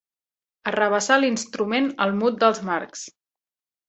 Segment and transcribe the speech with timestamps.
[0.69, 3.05] Arrabassar l'instrument al mut dels Marx.